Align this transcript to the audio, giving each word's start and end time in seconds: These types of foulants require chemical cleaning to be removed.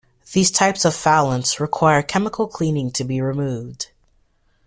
These 0.33 0.49
types 0.49 0.83
of 0.83 0.95
foulants 0.95 1.59
require 1.59 2.01
chemical 2.01 2.47
cleaning 2.47 2.89
to 2.93 3.03
be 3.03 3.21
removed. 3.21 3.89